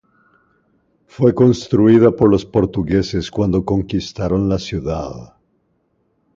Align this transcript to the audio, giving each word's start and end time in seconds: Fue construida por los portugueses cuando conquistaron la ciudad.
Fue 1.05 1.35
construida 1.35 2.09
por 2.09 2.31
los 2.31 2.43
portugueses 2.43 3.29
cuando 3.29 3.63
conquistaron 3.63 4.49
la 4.49 4.57
ciudad. 4.57 5.35